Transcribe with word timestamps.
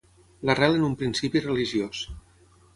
L'arrel 0.49 0.77
en 0.77 0.87
un 0.87 0.95
principi 1.03 1.45
religiós. 1.45 2.05